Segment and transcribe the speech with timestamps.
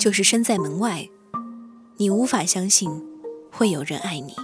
[0.00, 1.08] 就是身在门外，
[1.96, 3.02] 你无法相信
[3.50, 4.34] 会有人爱你。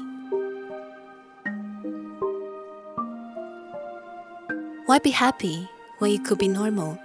[4.86, 5.69] Why be happy
[6.00, 6.98] when you could be normal?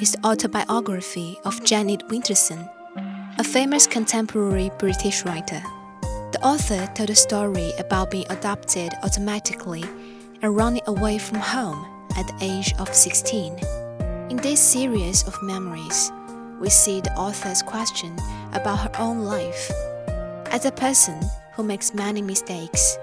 [0.00, 2.68] Is the autobiography of Janet Winterson,
[3.38, 5.62] a famous contemporary British writer.
[6.32, 9.84] The author told a story about being adopted automatically
[10.42, 11.86] and running away from home
[12.16, 13.56] at the age of 16.
[14.30, 16.10] In this series of memories,
[16.60, 18.16] we see the author's question
[18.52, 19.70] about her own life.
[20.50, 21.20] As a person
[21.56, 22.96] who makes many mistakes,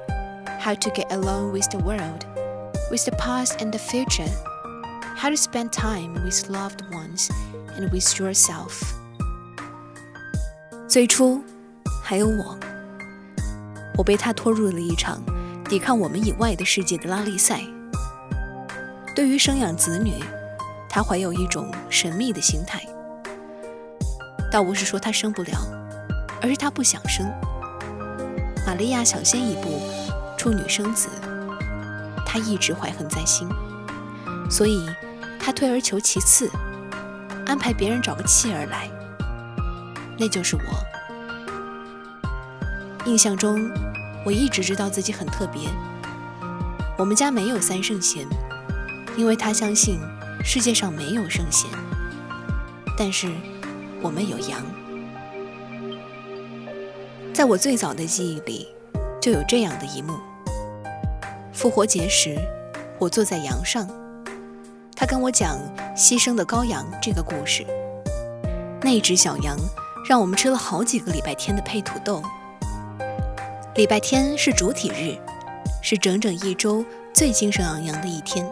[0.59, 2.25] how to get along with the world,
[2.89, 4.29] with the past and the future,
[5.15, 7.29] how to spend time with loved ones
[7.75, 8.81] and with yourself.
[10.87, 11.41] 最初，
[12.03, 12.57] 还有我，
[13.97, 15.21] 我被他拖入了一场
[15.69, 17.61] 抵抗我们以外的世界的拉力赛。
[19.15, 20.15] 对于生养子女，
[20.89, 22.81] 他怀有一种神秘的心态。
[24.56, 25.52] 倒不是说他生不了，
[26.40, 27.30] 而是他不想生。
[28.66, 29.82] 玛利亚想先一步
[30.38, 31.10] 处女生子，
[32.24, 33.46] 他一直怀恨在心，
[34.50, 34.88] 所以
[35.38, 36.50] 他退而求其次，
[37.44, 38.88] 安排别人找个妻儿来，
[40.18, 40.62] 那就是我。
[43.04, 43.70] 印象中，
[44.24, 45.68] 我一直知道自己很特别。
[46.96, 48.26] 我们家没有三圣贤，
[49.18, 50.00] 因为他相信
[50.42, 51.70] 世界上没有圣贤，
[52.96, 53.30] 但是。
[54.02, 54.62] 我们有羊，
[57.32, 58.68] 在我最早的记忆里，
[59.20, 60.14] 就有这样的一幕：
[61.52, 62.36] 复活节时，
[62.98, 63.88] 我坐在羊上，
[64.94, 65.58] 他跟我讲
[65.96, 67.66] 牺牲的羔羊这个故事。
[68.82, 69.56] 那只小羊
[70.08, 72.22] 让我们吃了好几个礼拜天的配土豆。
[73.74, 75.16] 礼拜天是主体日，
[75.82, 78.46] 是整整一周最精神昂扬的一天。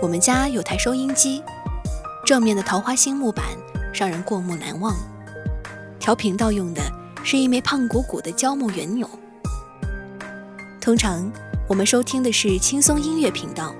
[0.00, 1.42] 我们家有台收音机，
[2.24, 3.44] 正面的桃花心木板。
[3.92, 4.96] 让人过目难忘。
[5.98, 6.80] 调频道用的
[7.22, 9.08] 是一枚胖鼓鼓的胶木圆钮。
[10.80, 11.30] 通常
[11.68, 13.74] 我们收听的是轻松音乐频道，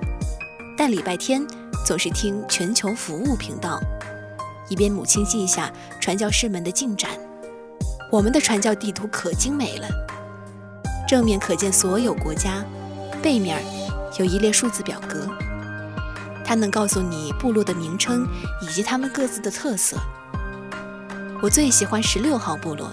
[0.77, 1.43] 但礼拜天
[1.85, 3.79] 总是听全球服务频道，
[4.69, 7.09] 以便母亲记下传教士们的进展。
[8.11, 9.87] 我们的传教地图可精美了，
[11.07, 12.63] 正面可见所有国家，
[13.23, 13.63] 背面
[14.19, 15.27] 有一列数字表格。
[16.49, 18.27] 它能告诉你部落的名称
[18.59, 19.95] 以及他们各自的特色。
[21.43, 22.91] 我最喜欢十六号部落，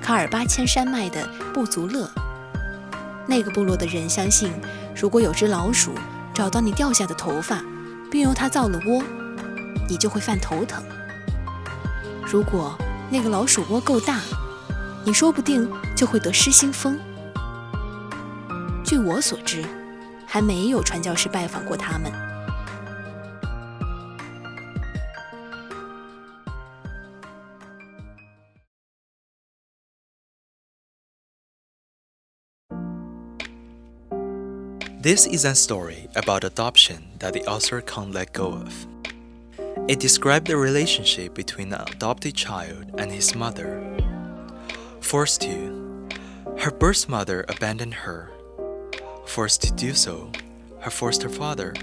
[0.00, 2.08] 卡尔巴阡山脉的布族勒。
[3.26, 4.52] 那个部落的人相信，
[4.94, 5.90] 如果有只老鼠
[6.32, 7.64] 找到你掉下的头发，
[8.12, 9.02] 并由它造了窝，
[9.88, 10.84] 你就会犯头疼。
[12.24, 12.78] 如果
[13.10, 14.20] 那个老鼠窝够大，
[15.04, 16.96] 你说不定就会得失心疯。
[18.84, 19.64] 据我所知，
[20.28, 22.21] 还没有传教士拜访过他们。
[35.02, 38.86] This is a story about adoption that the author can't let go of.
[39.88, 43.82] It described the relationship between an adopted child and his mother.
[45.00, 46.08] Forced to,
[46.60, 48.30] her birth mother abandoned her.
[49.26, 50.30] Forced to do so,
[50.78, 51.74] her foster father.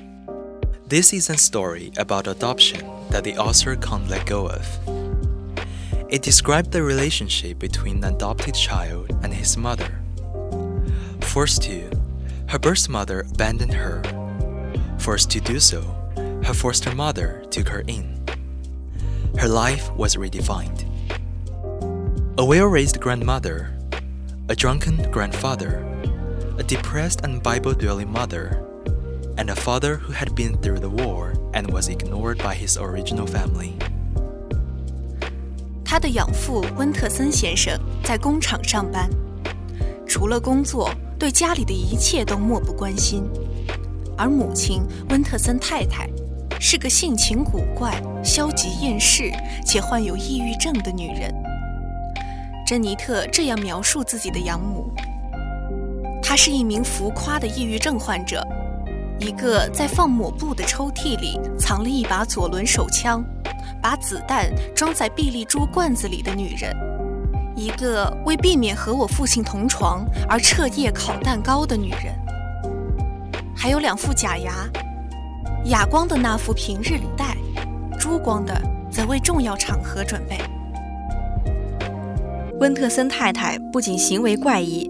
[0.88, 4.66] This is a story about adoption that the author can't let go of.
[6.07, 10.00] It described the relationship between an adopted child and his mother.
[11.19, 11.99] Forced to,
[12.49, 14.02] her birth mother abandoned her.
[14.99, 15.82] Forced to do so,
[16.44, 18.25] her foster mother took her in.
[19.37, 20.87] Her life was redefined.
[22.38, 23.73] A well raised grandmother,
[24.49, 25.85] a drunken grandfather,
[26.58, 28.61] a depressed and Bible dwelling mother,
[29.37, 33.26] and a father who had been through the war and was ignored by his original
[33.26, 33.75] family.
[35.85, 39.08] 他的养父温特森先生在工厂上班，
[40.06, 40.91] 除了工作。
[41.19, 43.24] 对家里的一切都漠不关心，
[44.18, 46.10] 而母亲温特森太太
[46.62, 49.30] 是个性情古怪、消极厌世
[49.66, 51.36] 且患有抑郁症的女人。
[52.66, 54.89] 珍妮特这样描述自己的养母：
[56.24, 58.42] 她是一名浮夸的抑郁症患者，
[59.19, 63.21] 一个在放抹布的抽屉里藏了一把左轮手枪，
[63.81, 66.74] 把子弹装在碧丽珠罐子里的女人。
[67.59, 72.17] 一个为避免和我父亲同床而彻夜烤蛋糕的女人，
[73.53, 74.53] 还有两副假牙，
[75.65, 77.35] 哑光的那副平日里戴，
[78.00, 78.57] 珠光的
[78.89, 80.38] 则为重要场合准备。
[82.61, 84.89] 温特森太太不仅行为怪异，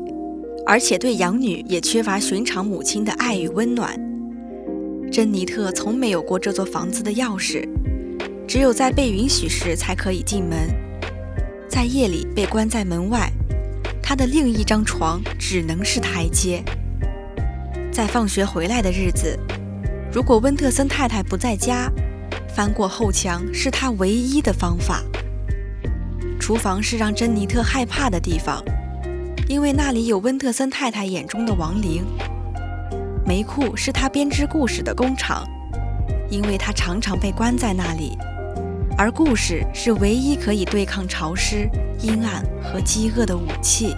[0.63, 3.99] 而且对养女也缺乏寻常母亲的爱与温暖。
[5.11, 7.67] 珍妮特从没有过这座房子的钥匙，
[8.47, 10.69] 只有在被允许时才可以进门。
[11.69, 13.31] 在夜里被关在门外，
[14.01, 16.63] 他的另一张床只能是台阶。
[17.91, 19.37] 在放学回来的日子，
[20.11, 21.91] 如果温特森太太不在家，
[22.47, 25.03] 翻过后墙是他唯一的方法。
[26.39, 28.63] 厨房是让珍妮特害怕的地方，
[29.47, 32.03] 因为那里有温特森太太眼中的亡灵。
[33.25, 35.47] 煤库是他编织故事的工厂，
[36.31, 38.17] 因为他常常被关在那里。
[38.98, 41.68] 而故事是唯一可以对抗潮湿、
[42.00, 43.94] 阴暗和饥饿的武器，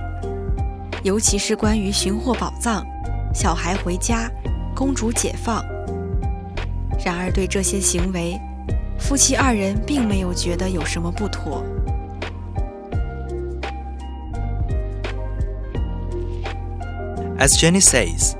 [1.03, 2.85] 尤其是关于寻获宝藏、
[3.35, 4.31] 小孩回家、
[4.75, 5.63] 公主解放。
[7.05, 8.41] 然而，对这些行为，
[8.99, 11.63] 夫妻二人并没有觉得有什么不妥。
[17.39, 18.35] As Jenny says,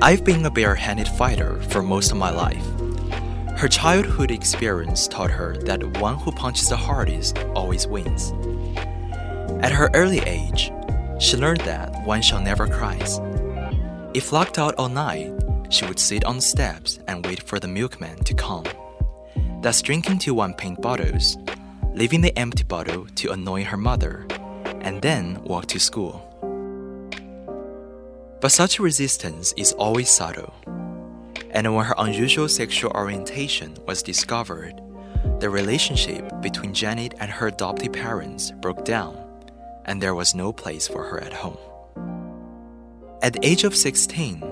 [0.00, 2.62] I've been a barehanded fighter for most of my life.
[3.63, 8.33] Her childhood experience taught her that one who punches the hardest always wins.
[9.63, 10.69] At her early age,
[11.17, 12.99] she learned that one shall never cry.
[14.13, 15.31] If locked out all night,
[15.69, 18.65] she would sit on the steps and wait for the milkman to come.
[19.61, 21.37] Thus, drinking two one pint bottles,
[21.93, 24.27] leaving the empty bottle to annoy her mother,
[24.81, 26.19] and then walk to school.
[28.41, 30.53] But such resistance is always subtle
[31.53, 34.81] and when her unusual sexual orientation was discovered,
[35.39, 39.15] the relationship between Janet and her adoptive parents broke down,
[39.85, 41.57] and there was no place for her at home.
[43.21, 44.43] At the age of 16,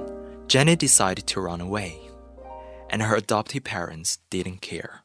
[0.48, 2.00] Janet decided to run away,
[2.89, 5.01] and her adoptive parents didn't care.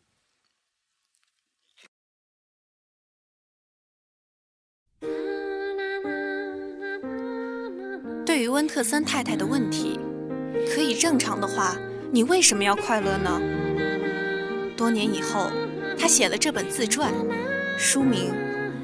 [12.12, 13.40] 你为什么要快乐呢？
[14.76, 15.50] 多年以后，
[15.98, 17.12] 他写了这本自传，
[17.76, 18.30] 书名《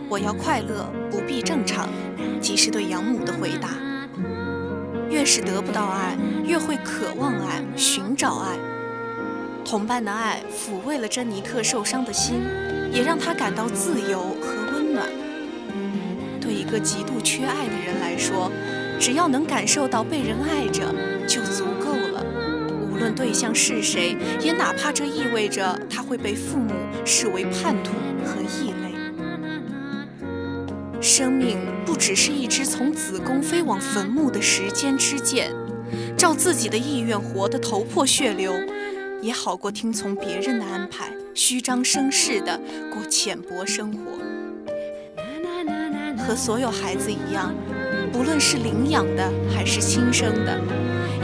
[0.08, 1.86] 我要快乐，不必正常》，
[2.40, 3.68] 即是对养母的回答。
[5.08, 8.56] 越是得不到爱，越会渴望爱，寻找爱。
[9.64, 12.40] 同伴的爱抚慰了珍妮特受伤的心，
[12.92, 15.06] 也让她感到自由和温暖。
[16.40, 18.50] 对一个极度缺爱的人来说，
[18.98, 20.92] 只要能感受到被人爱着，
[21.26, 21.40] 就。
[23.02, 26.72] 无论对象是谁，也哪怕这意味着他会被父母
[27.04, 27.90] 视为叛徒
[28.24, 28.94] 和异类。
[31.00, 35.52] 生命不只是一支从子宫飞往坟墓的时间之箭，
[36.16, 38.54] 照自己的意愿活得头破血流，
[39.20, 42.56] 也好过听从别人的安排，虚张声势的
[42.92, 44.12] 过浅薄生活。
[46.16, 47.52] 和所有孩子一样，
[48.12, 50.56] 不论是领养的还是亲生的，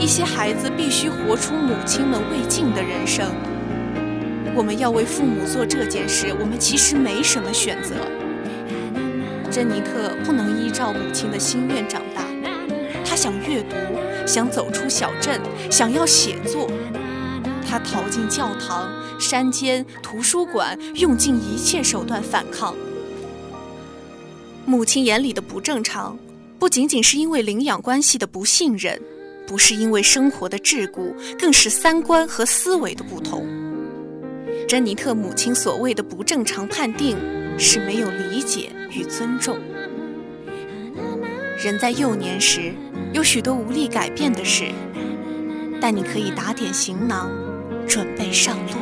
[0.01, 3.27] 一些孩子必须活出母亲们未尽的人生。
[4.55, 7.95] 我们要为父母做这件事，我们其实没什么选择。
[9.51, 12.23] 珍妮特不能依照母亲的心愿长大，
[13.05, 13.75] 她想阅读，
[14.25, 15.41] 想走出小镇，
[15.71, 16.71] 想要写作。
[17.69, 22.75] 她逃进教堂、山间、图书馆，用尽一切手段反抗。
[24.65, 26.17] 母亲眼里的不正常，
[26.59, 29.01] 不仅仅是因为领养关系的不信任，
[29.49, 33.47] 不是因为生活的桎梏，更是三观和思维的不同。
[34.69, 37.17] 珍妮特母亲所谓的不正常判定，
[37.59, 39.59] 是没有理解与尊重。
[41.57, 42.75] 人在幼年时
[43.15, 44.71] 有许多无力改变的事，
[45.81, 47.31] 但你可以打点行囊，
[47.89, 48.75] 准备上路。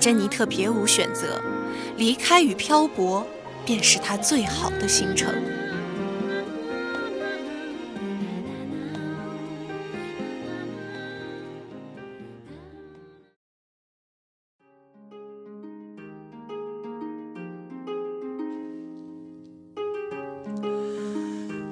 [0.00, 1.40] 珍妮特别无选择，
[1.96, 3.24] 离开与漂泊，
[3.64, 5.32] 便是她最好的行程。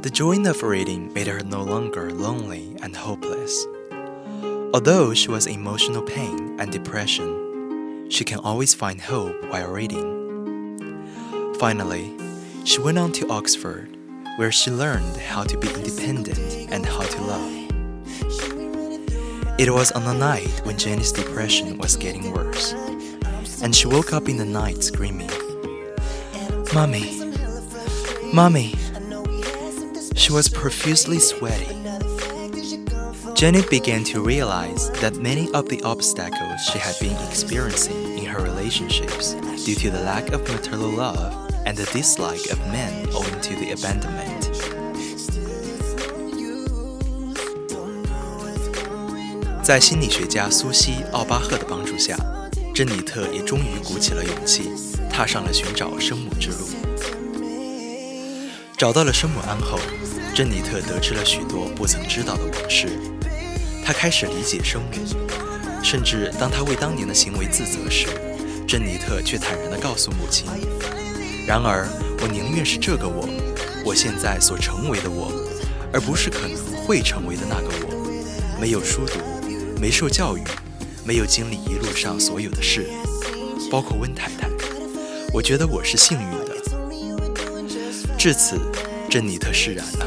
[0.06, 3.66] The joy of reading made her no longer lonely and hopeless.
[4.72, 10.06] Although she was emotional pain and depression, she can always find hope while reading.
[11.58, 12.16] Finally,
[12.62, 13.96] she went on to Oxford,
[14.36, 17.52] where she learned how to be independent and how to love.
[19.58, 22.74] It was on a night when Jenny's depression was getting worse,
[23.60, 25.32] and she woke up in the night screaming,
[26.72, 27.10] Mommy!
[28.32, 28.85] Mommy!
[30.15, 31.85] She was profusely sweating.
[33.35, 38.43] Janet began to realize that many of the obstacles she had been experiencing in her
[38.43, 39.33] relationships
[39.65, 41.33] due to the lack of maternal love
[41.65, 44.49] and the dislike of men owing to the abandonment.
[49.63, 52.17] 在心理学家苏西·奥巴赫的帮助下，
[52.75, 54.71] 珍妮特也终于鼓起了勇气，
[55.09, 56.67] 踏上了寻找生母之路。
[58.76, 59.78] 找到了生母安后，
[60.34, 62.88] 珍妮特得知了许多不曾知道的往事。
[63.82, 65.16] 她开始理解生母，
[65.82, 68.06] 甚至当她为当年的行为自责时，
[68.68, 70.46] 珍妮特却坦然地告诉母亲
[71.48, 71.88] ：“然而，
[72.20, 73.26] 我宁愿是这个我，
[73.82, 75.32] 我现在所成为的我，
[75.90, 76.54] 而不是可能
[76.84, 78.60] 会成为的那个我。
[78.60, 79.18] 没有书读，
[79.80, 80.42] 没受教育，
[81.02, 82.86] 没有经历一路上所有的事，
[83.70, 84.50] 包括温太太。
[85.32, 86.45] 我觉得我是幸运的。”
[88.18, 88.58] 至此，
[89.08, 90.06] 珍妮特释然了。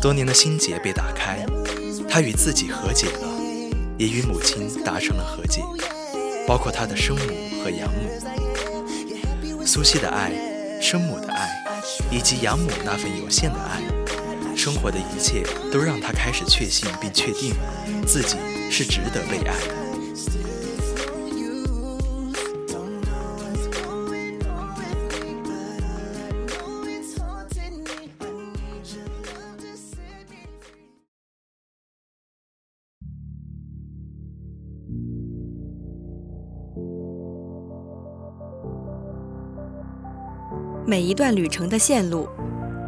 [0.00, 1.44] 多年的心结被打开，
[2.08, 3.28] 她与自己和解了，
[3.98, 5.60] 也与母亲达成了和解，
[6.46, 7.22] 包括她的生母
[7.62, 9.66] 和养母。
[9.66, 10.32] 苏西的爱、
[10.80, 11.50] 生母的爱，
[12.10, 13.82] 以及养母那份有限的爱，
[14.56, 17.54] 生活的一切都让她开始确信并确定，
[18.06, 18.36] 自己
[18.70, 19.83] 是值得被爱的。
[40.86, 42.28] 每一段旅程的线路，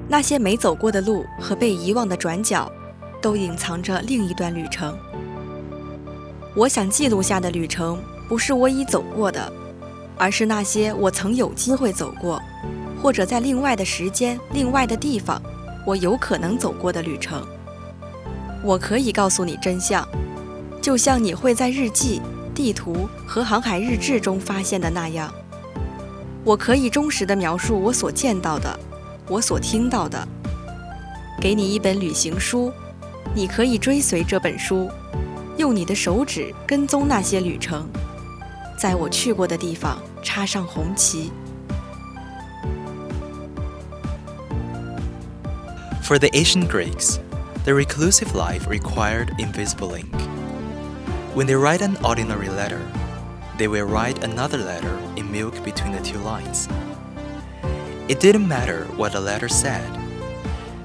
[0.06, 2.70] 那些没走过的路和被遗忘的转角，
[3.22, 4.94] 都隐藏着另一段旅程。
[6.54, 7.98] 我想记录下的旅程，
[8.28, 9.50] 不是我已走过的，
[10.18, 12.38] 而是那些我曾有机会走过，
[13.02, 15.40] 或者在另外的时间、另外的地方，
[15.86, 17.42] 我有可能走过的旅程。
[18.62, 20.06] 我可以告诉你真相，
[20.82, 22.20] 就像你会在日记、
[22.54, 25.32] 地图和航海日志中发现的那样。
[26.45, 28.79] 我可以忠实地描述我所见到的，
[29.27, 30.27] 我所听到的。
[31.39, 32.71] 给你一本旅行书，
[33.33, 34.89] 你可以追随这本书，
[35.57, 37.87] 用你的手指跟踪那些旅程，
[38.77, 41.31] 在我去过的地方插上红旗。
[46.03, 47.19] For the ancient Greeks,
[47.63, 50.13] the reclusive life required invisible ink.
[51.33, 52.79] When they write an ordinary letter,
[53.57, 56.67] they will write another letter in milk between the two lines.
[58.07, 59.83] It didn't matter what the letter said.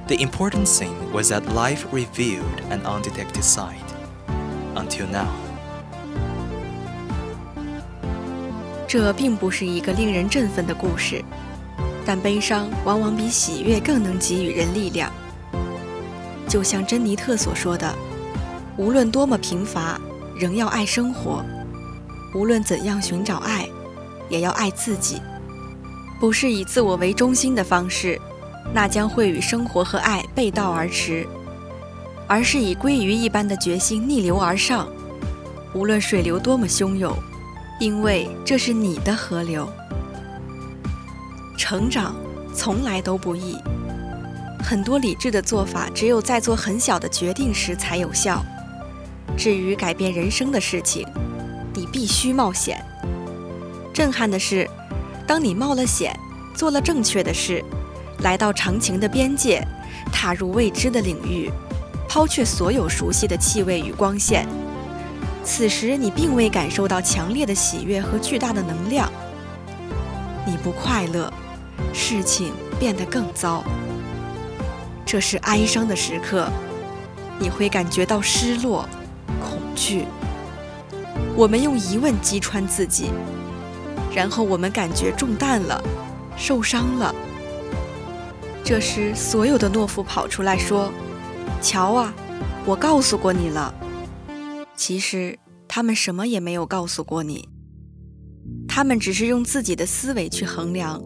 [0.08, 3.84] The important thing was that life revealed an undetected side.
[4.74, 5.28] Until now.
[8.86, 11.24] 这并不是一个令人振奋的故事，
[12.04, 15.10] 但悲伤往往比喜悦更能给予人力量。
[16.46, 20.00] 就像珍妮特所说的：“无论多么贫乏，
[20.38, 21.44] 仍要爱生活。”
[22.33, 23.67] 无论怎样寻找爱，
[24.29, 25.21] 也要爱自己。
[26.19, 28.19] 不是以自我为中心的方式，
[28.73, 31.25] 那将会与生活和爱背道而驰；
[32.27, 34.87] 而是以鲑鱼一般的决心逆流而上，
[35.73, 37.13] 无论水流多么汹涌，
[37.79, 39.67] 因为这是你的河流。
[41.57, 42.15] 成长
[42.53, 43.57] 从来都不易，
[44.63, 48.43] 很多理智的做法只有在做很小的决定时才有效。
[49.35, 51.07] 至于改变人生的事情，
[51.73, 52.83] 你必须冒险。
[53.93, 54.69] 震撼的是，
[55.27, 56.17] 当你冒了险，
[56.55, 57.63] 做了正确的事，
[58.19, 59.65] 来到长情的边界，
[60.11, 61.51] 踏入未知的领域，
[62.07, 64.47] 抛却所有熟悉的气味与光线，
[65.43, 69.11] 此时你并未感受到强烈的喜悦和巨大的能量。
[70.45, 71.31] 你不快乐。
[71.93, 73.63] 事情变得更糟，
[75.03, 76.47] 这是哀伤的时刻，
[77.39, 78.87] 你会感觉到失落、
[79.39, 80.05] 恐惧。
[81.35, 83.09] 我们用疑问击穿自己，
[84.13, 85.81] 然后我们感觉中弹了，
[86.35, 87.13] 受伤了。
[88.63, 90.91] 这时，所有的懦夫跑出来说
[91.61, 92.13] ：“瞧啊，
[92.65, 93.73] 我告诉过你了。”
[94.75, 97.47] 其实，他们什么也没有告诉过你，
[98.67, 101.01] 他们只是用自己的思维去衡量。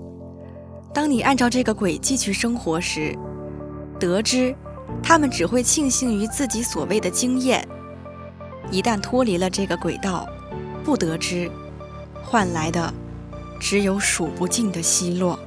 [0.93, 3.17] 当你按照这个轨迹去生活时，
[3.99, 4.55] 得知
[5.03, 7.61] 他们只会庆幸于自己所谓的经验；
[8.71, 10.27] 一旦脱离了这个轨道，
[10.83, 11.49] 不得知，
[12.23, 12.93] 换来的
[13.59, 15.39] 只有数不尽的奚落。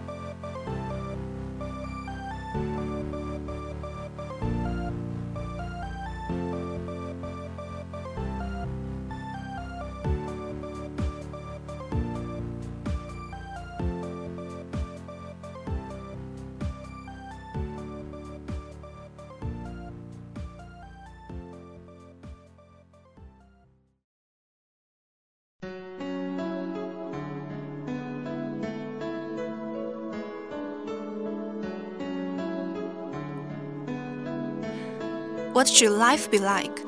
[35.58, 36.78] What should life be like?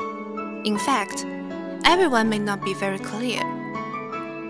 [0.65, 1.27] In fact,
[1.85, 3.43] everyone may not be very clear.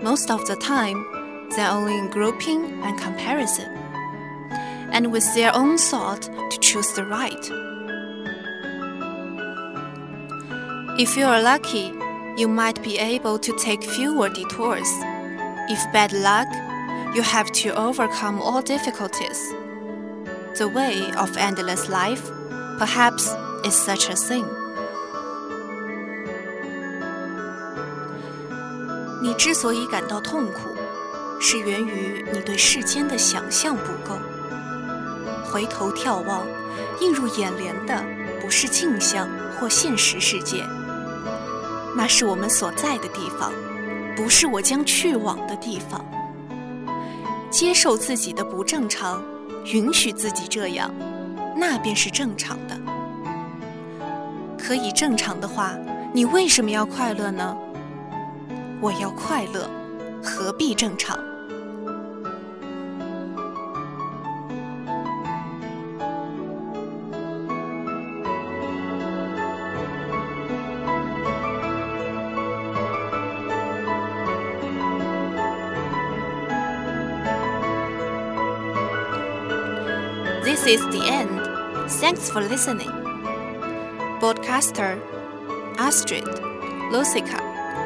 [0.03, 1.03] Most of the time,
[1.55, 3.75] they're only in grouping and comparison,
[4.91, 7.45] and with their own thought to choose the right.
[10.99, 11.91] If you are lucky,
[12.37, 14.91] you might be able to take fewer detours.
[15.67, 16.47] If bad luck,
[17.15, 19.39] you have to overcome all difficulties.
[20.59, 22.29] The way of endless life,
[22.77, 24.45] perhaps is such a thing。
[29.21, 30.75] 你之所以感到痛苦，
[31.39, 34.17] 是源于你对世间的想象不够。
[35.45, 36.47] 回头眺望，
[37.01, 38.03] 映入眼帘的
[38.41, 40.65] 不是镜像或现实世界，
[41.95, 43.51] 那是我们所在的地方，
[44.15, 46.03] 不是我将去往的地方。
[47.51, 49.21] 接受自己的不正常，
[49.65, 50.89] 允许自己这样，
[51.55, 52.80] 那便是正常的。
[54.61, 55.73] 可以正常的话，
[56.13, 57.57] 你为什么要快乐呢？
[58.79, 59.67] 我要快乐，
[60.23, 61.17] 何必正常
[80.43, 81.41] ？This is the end.
[81.89, 83.10] Thanks for listening.
[84.21, 85.01] Broadcaster
[85.79, 86.23] Astrid,
[86.91, 87.41] Lucica,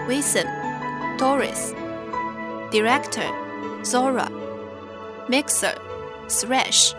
[0.06, 0.46] Wilson,
[1.18, 1.74] Doris.
[2.72, 3.24] Director
[3.86, 4.30] Zora.
[5.30, 5.74] Mixer
[6.28, 6.94] Suresh.